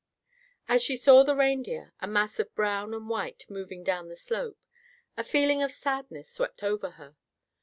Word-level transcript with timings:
As 0.67 0.81
she 0.81 0.97
saw 0.97 1.21
the 1.21 1.35
reindeer, 1.35 1.93
a 1.99 2.07
mass 2.07 2.39
of 2.39 2.55
brown 2.55 2.91
and 2.91 3.07
white 3.07 3.45
moving 3.51 3.83
down 3.83 4.07
the 4.09 4.15
slope, 4.15 4.57
a 5.15 5.23
feeling 5.23 5.61
of 5.61 5.71
sadness 5.71 6.27
swept 6.27 6.63
over 6.63 6.89
her. 6.97 7.17